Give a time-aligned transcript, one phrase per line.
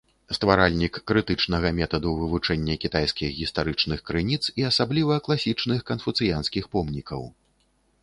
[0.35, 7.21] Стваральнік крытычнага метаду вывучэння кітайскіх гістарычных крыніц і асабліва класічных канфуцыянскіх помнікаў.